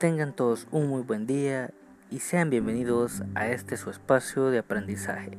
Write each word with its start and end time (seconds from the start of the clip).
Tengan 0.00 0.32
todos 0.32 0.66
un 0.70 0.88
muy 0.88 1.02
buen 1.02 1.26
día 1.26 1.72
y 2.10 2.20
sean 2.20 2.48
bienvenidos 2.48 3.22
a 3.34 3.48
este 3.48 3.76
su 3.76 3.90
espacio 3.90 4.46
de 4.46 4.60
aprendizaje, 4.60 5.36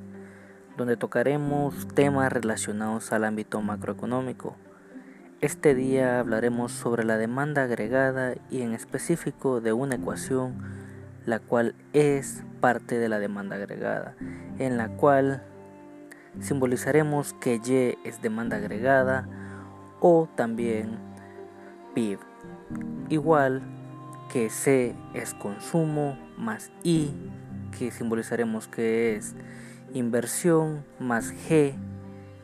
donde 0.77 0.97
tocaremos 0.97 1.87
temas 1.95 2.31
relacionados 2.31 3.11
al 3.11 3.23
ámbito 3.23 3.59
macroeconómico. 3.63 4.55
Este 5.41 5.73
día 5.73 6.19
hablaremos 6.19 6.73
sobre 6.73 7.05
la 7.05 7.17
demanda 7.17 7.63
agregada 7.63 8.35
y 8.51 8.61
en 8.61 8.75
específico 8.75 9.61
de 9.61 9.73
una 9.73 9.95
ecuación 9.95 10.61
la 11.25 11.39
cual 11.39 11.73
es 11.93 12.43
parte 12.59 12.99
de 12.99 13.09
la 13.09 13.17
demanda 13.17 13.55
agregada, 13.55 14.15
en 14.59 14.77
la 14.77 14.89
cual 14.89 15.41
simbolizaremos 16.39 17.33
que 17.33 17.55
Y 17.65 18.07
es 18.07 18.21
demanda 18.21 18.57
agregada 18.57 19.27
o 20.01 20.29
también 20.35 20.99
PIB, 21.95 22.19
igual 23.09 23.63
que 24.31 24.49
C 24.49 24.95
es 25.13 25.33
consumo 25.33 26.17
más 26.37 26.71
I, 26.83 27.13
que 27.77 27.91
simbolizaremos 27.91 28.67
que 28.67 29.15
es 29.15 29.35
inversión, 29.93 30.85
más 30.99 31.33
G, 31.33 31.73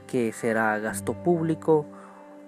que 0.05 0.33
será 0.33 0.77
gasto 0.79 1.13
público 1.23 1.85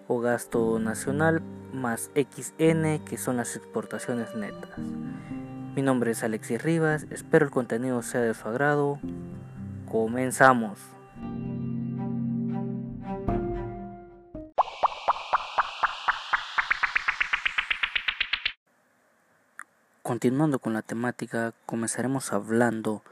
o 0.10 0.20
gasto 0.20 0.78
nacional, 0.80 1.42
más 1.74 2.12
XN, 2.16 3.00
que 3.06 3.18
son 3.18 3.38
las 3.38 3.56
exportaciones 3.56 4.36
netas. 4.36 4.78
Mi 4.78 5.82
nombre 5.82 6.12
es 6.12 6.24
Alexis 6.24 6.62
Rivas, 6.62 7.06
espero 7.10 7.46
el 7.46 7.52
contenido 7.52 8.02
sea 8.02 8.22
de 8.22 8.34
su 8.34 8.46
agrado. 8.46 9.00
Comenzamos. 9.90 10.80
Continuando 20.10 20.58
con 20.58 20.74
la 20.74 20.82
temática, 20.82 21.54
comenzaremos 21.68 22.34
hablando 22.34 23.04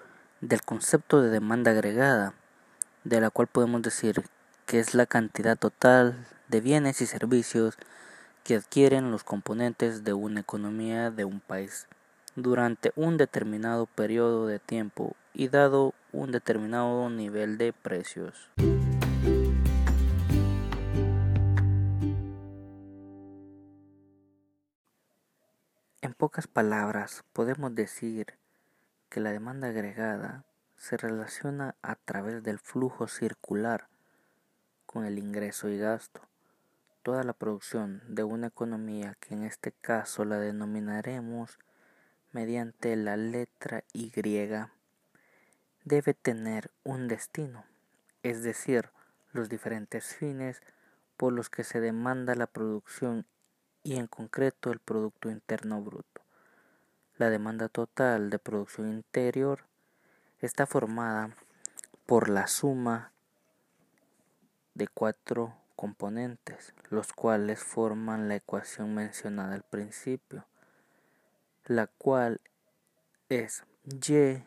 del 0.42 0.64
concepto 0.64 1.22
de 1.22 1.30
demanda 1.30 1.70
agregada, 1.70 2.34
de 3.04 3.22
la 3.22 3.30
cual 3.30 3.46
podemos 3.46 3.84
decir 3.84 4.24
que 4.66 4.80
es 4.80 4.96
la 4.96 5.06
cantidad 5.06 5.56
total 5.56 6.26
de 6.48 6.60
bienes 6.60 7.00
y 7.02 7.06
servicios 7.06 7.78
que 8.44 8.56
adquieren 8.56 9.12
los 9.12 9.24
componentes 9.24 10.04
de 10.06 10.14
una 10.14 10.40
economía 10.40 11.12
de 11.12 11.24
un 11.24 11.40
país 11.40 11.86
durante 12.36 12.94
un 12.96 13.18
determinado 13.18 13.86
periodo 13.86 14.48
de 14.48 14.58
tiempo 14.58 15.16
y 15.36 15.50
dado 15.50 15.94
un 16.12 16.32
determinado 16.32 17.12
nivel 17.12 17.60
de 17.60 17.74
precios. 17.74 18.50
En 26.08 26.14
pocas 26.14 26.48
palabras, 26.48 27.26
podemos 27.34 27.76
decir 27.76 28.28
que 29.10 29.20
la 29.20 29.34
demanda 29.34 29.68
agregada 29.68 30.46
se 30.78 30.96
relaciona 30.96 31.76
a 31.82 31.96
través 31.96 32.44
del 32.44 32.60
flujo 32.60 33.10
circular 33.10 33.90
con 34.86 35.04
el 35.04 35.20
ingreso 35.20 35.68
y 35.68 35.78
gasto. 35.78 36.22
Toda 37.04 37.26
la 37.26 37.34
producción 37.34 38.02
de 38.08 38.24
una 38.24 38.48
economía, 38.48 39.18
que 39.20 39.34
en 39.34 39.44
este 39.44 39.74
caso 39.74 40.24
la 40.24 40.40
denominaremos 40.40 41.60
mediante 42.32 42.96
la 42.96 43.18
letra 43.18 43.84
Y, 43.92 44.10
debe 45.84 46.14
tener 46.14 46.72
un 46.86 47.10
destino, 47.10 47.66
es 48.24 48.44
decir, 48.44 48.92
los 49.34 49.50
diferentes 49.50 50.16
fines 50.16 50.62
por 51.18 51.34
los 51.34 51.50
que 51.50 51.66
se 51.66 51.82
demanda 51.82 52.34
la 52.34 52.48
producción 52.48 53.26
y 53.88 53.96
en 53.96 54.08
concreto 54.08 54.74
el 54.74 54.80
Producto 54.80 55.30
Interno 55.30 55.82
Bruto. 55.82 56.22
La 57.16 57.30
demanda 57.30 57.70
total 57.70 58.30
de 58.30 58.38
producción 58.38 58.92
interior 58.92 59.64
está 60.42 60.66
formada 60.66 61.34
por 62.06 62.28
la 62.28 62.48
suma 62.48 63.14
de 64.74 64.90
cuatro 64.90 65.56
componentes, 65.78 66.74
los 66.90 67.14
cuales 67.14 67.64
forman 67.64 68.28
la 68.28 68.36
ecuación 68.36 68.94
mencionada 68.94 69.56
al 69.56 69.64
principio, 69.64 70.46
la 71.64 71.88
cual 71.88 72.42
es 73.30 73.64
Y 73.86 74.44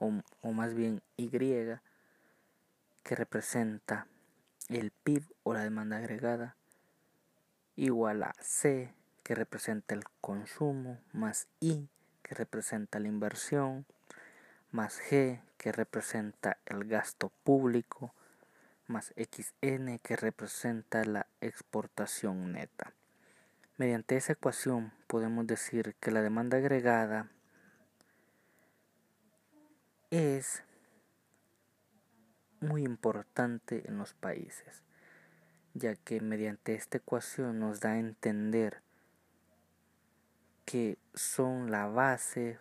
o, 0.00 0.50
más 0.50 0.74
bien 0.74 1.02
Y 1.16 1.28
que 1.28 3.14
representa 3.14 4.08
el 4.68 4.90
PIB 4.90 5.22
o 5.44 5.54
la 5.54 5.62
demanda 5.62 5.98
agregada 5.98 6.56
igual 7.76 8.22
a 8.22 8.34
C 8.40 8.94
que 9.22 9.34
representa 9.34 9.94
el 9.94 10.04
consumo 10.20 10.98
más 11.12 11.48
I 11.60 11.88
que 12.22 12.34
representa 12.34 12.98
la 12.98 13.08
inversión 13.08 13.86
más 14.70 15.00
G 15.00 15.40
que 15.56 15.72
representa 15.72 16.58
el 16.66 16.84
gasto 16.84 17.32
público 17.44 18.14
más 18.86 19.14
XN 19.16 19.98
que 20.00 20.16
representa 20.16 21.04
la 21.04 21.26
exportación 21.40 22.52
neta. 22.52 22.92
Mediante 23.76 24.16
esa 24.16 24.32
ecuación 24.32 24.92
podemos 25.06 25.46
decir 25.46 25.94
que 26.00 26.10
la 26.10 26.22
demanda 26.22 26.58
agregada 26.58 27.30
es 30.10 30.64
muy 32.60 32.82
importante 32.82 33.84
en 33.86 33.96
los 33.96 34.12
países 34.12 34.82
ya 35.74 35.94
que 35.94 36.20
mediante 36.20 36.74
esta 36.74 36.98
ecuación 36.98 37.60
nos 37.60 37.80
da 37.80 37.90
a 37.90 37.98
entender 37.98 38.82
que 40.64 40.98
son 41.14 41.70
la 41.70 41.86
base 41.86 42.58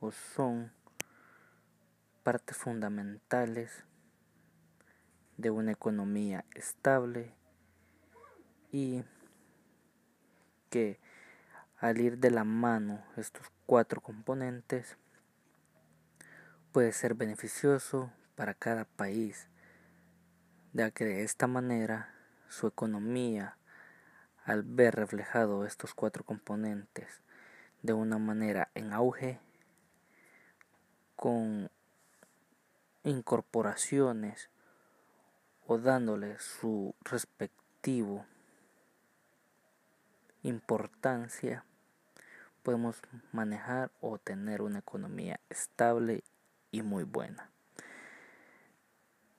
o 0.00 0.12
son 0.12 0.72
partes 2.22 2.56
fundamentales 2.56 3.84
de 5.36 5.50
una 5.50 5.72
economía 5.72 6.44
estable 6.54 7.34
y 8.72 9.04
que 10.70 10.98
al 11.78 12.00
ir 12.00 12.18
de 12.18 12.30
la 12.30 12.44
mano 12.44 13.04
estos 13.16 13.46
cuatro 13.66 14.00
componentes 14.00 14.96
puede 16.72 16.92
ser 16.92 17.14
beneficioso 17.14 18.12
para 18.36 18.54
cada 18.54 18.84
país 18.84 19.48
ya 20.72 20.90
que 20.90 21.04
de 21.04 21.22
esta 21.22 21.46
manera 21.46 22.13
su 22.54 22.66
economía 22.66 23.56
al 24.44 24.62
ver 24.62 24.94
reflejado 24.94 25.66
estos 25.66 25.94
cuatro 25.94 26.24
componentes 26.24 27.22
de 27.82 27.92
una 27.92 28.18
manera 28.18 28.70
en 28.74 28.92
auge 28.92 29.40
con 31.16 31.70
incorporaciones 33.02 34.50
o 35.66 35.78
dándole 35.78 36.38
su 36.38 36.94
respectivo 37.02 38.24
importancia 40.42 41.64
podemos 42.62 43.02
manejar 43.32 43.90
o 44.00 44.18
tener 44.18 44.62
una 44.62 44.78
economía 44.78 45.40
estable 45.50 46.24
y 46.70 46.82
muy 46.82 47.04
buena. 47.04 47.50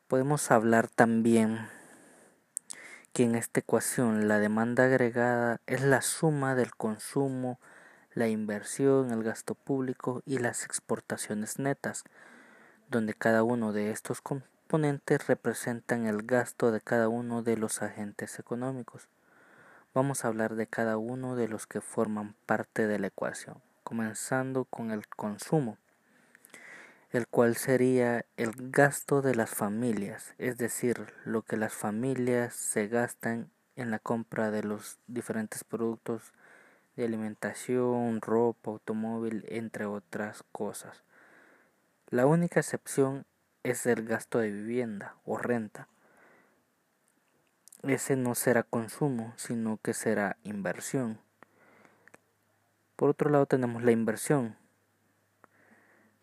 Podemos 0.08 0.52
hablar 0.52 0.88
también 0.88 1.68
que 3.16 3.24
en 3.24 3.36
esta 3.36 3.62
ecuación 3.62 4.28
la 4.28 4.40
demanda 4.40 4.84
agregada 4.84 5.62
es 5.68 5.80
la 5.80 6.02
suma 6.02 6.54
del 6.54 6.76
consumo, 6.76 7.62
la 8.14 8.28
inversión, 8.28 9.10
el 9.10 9.24
gasto 9.24 9.56
público 9.56 10.22
y 10.26 10.40
las 10.40 10.66
exportaciones 10.66 11.58
netas, 11.58 12.04
donde 12.90 13.14
cada 13.14 13.44
uno 13.44 13.72
de 13.72 13.92
estos 13.92 14.20
componentes 14.20 15.28
representan 15.28 16.08
el 16.08 16.24
gasto 16.24 16.74
de 16.74 16.82
cada 16.82 17.08
uno 17.08 17.42
de 17.42 17.56
los 17.56 17.82
agentes 17.82 18.38
económicos. 18.38 19.08
Vamos 19.94 20.26
a 20.26 20.28
hablar 20.28 20.56
de 20.56 20.68
cada 20.68 20.98
uno 20.98 21.38
de 21.38 21.48
los 21.48 21.68
que 21.68 21.80
forman 21.80 22.36
parte 22.46 22.86
de 22.86 23.00
la 23.00 23.08
ecuación, 23.08 23.62
comenzando 23.86 24.66
con 24.66 24.92
el 24.92 25.08
consumo 25.08 25.78
el 27.16 27.28
cual 27.28 27.56
sería 27.56 28.26
el 28.36 28.52
gasto 28.72 29.22
de 29.22 29.36
las 29.36 29.50
familias, 29.50 30.34
es 30.38 30.58
decir, 30.58 31.14
lo 31.24 31.44
que 31.44 31.56
las 31.56 31.74
familias 31.74 32.54
se 32.54 32.88
gastan 32.88 33.50
en 33.78 33.90
la 33.90 34.00
compra 34.00 34.52
de 34.52 34.64
los 34.64 35.00
diferentes 35.08 35.64
productos 35.64 36.34
de 36.98 37.06
alimentación, 37.06 38.20
ropa, 38.20 38.72
automóvil, 38.72 39.46
entre 39.48 39.86
otras 39.86 40.44
cosas. 40.52 41.04
La 42.10 42.26
única 42.26 42.60
excepción 42.60 43.26
es 43.64 43.86
el 43.86 44.06
gasto 44.06 44.40
de 44.40 44.52
vivienda 44.52 45.16
o 45.24 45.38
renta. 45.38 45.88
Ese 47.84 48.18
no 48.18 48.36
será 48.36 48.64
consumo, 48.64 49.34
sino 49.38 49.78
que 49.78 49.94
será 49.94 50.36
inversión. 50.44 51.20
Por 52.98 53.10
otro 53.10 53.30
lado 53.30 53.46
tenemos 53.46 53.84
la 53.84 53.92
inversión, 53.92 54.58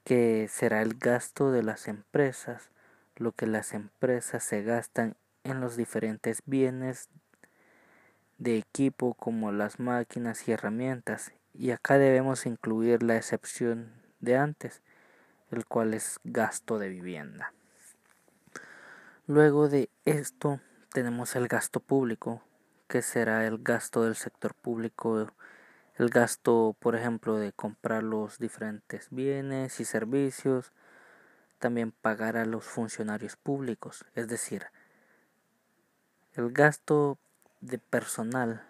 que 0.05 0.49
será 0.49 0.83
el 0.83 0.95
gasto 0.95 1.53
de 1.53 1.63
las 1.63 1.89
empresas, 1.89 2.71
lo 3.17 3.33
que 3.33 3.47
las 3.47 3.73
empresas 3.73 4.43
se 4.43 4.63
gastan 4.63 5.17
en 5.45 5.61
los 5.61 5.77
diferentes 5.77 6.43
bienes 6.47 7.09
de 8.39 8.59
equipo 8.59 9.15
como 9.15 9.53
las 9.53 9.79
máquinas 9.79 10.49
y 10.49 10.53
herramientas 10.53 11.33
y 11.55 11.71
acá 11.71 11.99
debemos 11.99 12.47
incluir 12.47 13.03
la 13.03 13.17
excepción 13.17 13.93
de 14.21 14.37
antes, 14.37 14.83
el 15.51 15.67
cual 15.67 15.95
es 15.95 16.19
gasto 16.25 16.79
de 16.79 16.89
vivienda. 16.89 17.53
Luego 19.27 19.69
de 19.69 19.91
esto 20.05 20.61
tenemos 20.93 21.37
el 21.37 21.49
gasto 21.49 21.81
público, 21.81 22.43
que 22.89 23.03
será 23.03 23.47
el 23.47 23.59
gasto 23.59 24.05
del 24.05 24.17
sector 24.17 24.55
público, 24.55 25.33
el 26.03 26.11
gasto, 26.11 26.75
por 26.81 26.97
ejemplo, 26.97 27.37
de 27.37 27.53
comprar 27.53 28.03
los 28.03 28.41
diferentes 28.41 29.07
bienes 29.11 29.79
y 29.79 29.85
servicios, 29.85 30.73
también 31.61 31.93
pagar 31.93 32.37
a 32.37 32.45
los 32.45 32.65
funcionarios 32.65 33.37
públicos, 33.37 34.05
es 34.17 34.27
decir, 34.27 34.67
el 36.35 36.51
gasto 36.51 37.19
de 37.61 37.79
personal. 37.79 38.65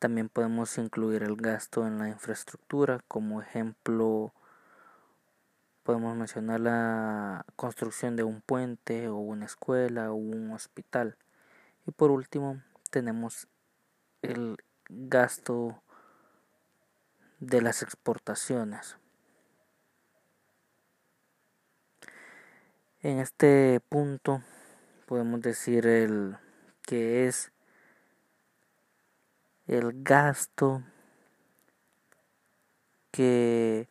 También 0.00 0.28
podemos 0.28 0.76
incluir 0.76 1.22
el 1.22 1.36
gasto 1.36 1.86
en 1.86 2.00
la 2.00 2.08
infraestructura, 2.08 3.00
como 3.06 3.40
ejemplo 3.40 4.32
podemos 5.84 6.16
mencionar 6.16 6.58
la 6.58 7.46
construcción 7.54 8.16
de 8.16 8.24
un 8.24 8.40
puente 8.40 9.06
o 9.06 9.18
una 9.18 9.44
escuela 9.44 10.10
o 10.10 10.16
un 10.16 10.50
hospital. 10.50 11.16
Y 11.86 11.92
por 11.92 12.10
último 12.10 12.60
tenemos 12.90 13.46
el 14.22 14.56
gasto 14.88 15.82
de 17.40 17.60
las 17.60 17.82
exportaciones. 17.82 18.96
En 23.02 23.18
este 23.18 23.80
punto 23.88 24.42
podemos 25.06 25.40
decir 25.40 25.86
el 25.86 26.36
que 26.82 27.26
es 27.26 27.52
el 29.66 30.02
gasto 30.02 30.82
que, 33.10 33.88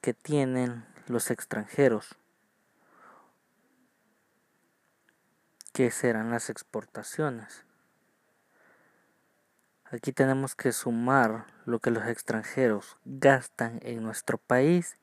que 0.00 0.14
tienen 0.14 0.86
los 1.06 1.30
extranjeros, 1.30 2.16
que 5.72 5.90
serán 5.90 6.30
las 6.30 6.50
exportaciones. 6.50 7.65
Aquí 9.96 10.12
tenemos 10.12 10.54
que 10.54 10.72
sumar 10.72 11.46
lo 11.64 11.78
que 11.78 11.90
los 11.90 12.06
extranjeros 12.06 12.98
gastan 13.06 13.80
en 13.82 14.02
nuestro 14.02 14.36
país 14.36 14.98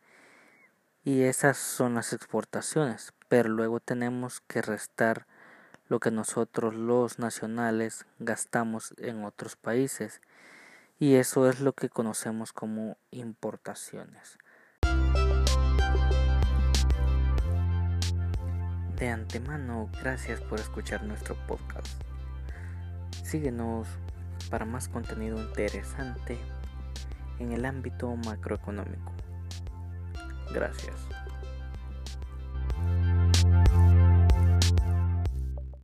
y 1.03 1.23
esas 1.23 1.57
son 1.57 1.95
las 1.95 2.13
exportaciones, 2.13 3.11
pero 3.27 3.49
luego 3.49 3.79
tenemos 3.79 4.41
que 4.41 4.61
restar 4.61 5.25
lo 5.87 5.99
que 5.99 6.11
nosotros 6.11 6.75
los 6.75 7.17
nacionales 7.17 8.05
gastamos 8.19 8.93
en 8.99 9.25
otros 9.25 9.55
países 9.55 10.21
y 10.99 11.15
eso 11.15 11.49
es 11.49 11.59
lo 11.59 11.73
que 11.73 11.89
conocemos 11.89 12.53
como 12.53 12.95
importaciones. 13.09 14.37
De 18.95 19.09
antemano, 19.09 19.89
gracias 20.03 20.39
por 20.41 20.59
escuchar 20.59 21.03
nuestro 21.03 21.35
podcast. 21.47 21.87
Síguenos 23.23 23.87
para 24.53 24.65
más 24.65 24.87
contenido 24.87 25.41
interesante 25.41 26.37
en 27.39 27.53
el 27.53 27.65
ámbito 27.65 28.15
macroeconómico. 28.15 29.11
Gracias. 30.53 30.93